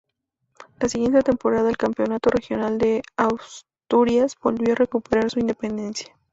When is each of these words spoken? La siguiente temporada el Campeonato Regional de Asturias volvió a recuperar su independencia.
La 0.79 0.89
siguiente 0.89 1.21
temporada 1.21 1.69
el 1.69 1.77
Campeonato 1.77 2.31
Regional 2.31 2.79
de 2.79 3.03
Asturias 3.17 4.35
volvió 4.41 4.73
a 4.73 4.77
recuperar 4.77 5.29
su 5.29 5.37
independencia. 5.39 6.17